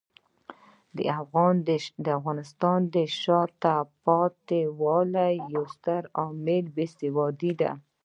[2.03, 7.71] د افغانستان د شاته پاتې والي یو ستر عامل بې سوادي دی.